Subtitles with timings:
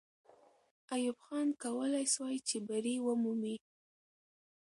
[0.95, 3.55] ایوب خان کولای سوای چې بری ومومي.